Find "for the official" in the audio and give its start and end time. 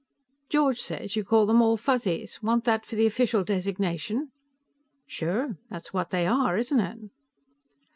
2.87-3.43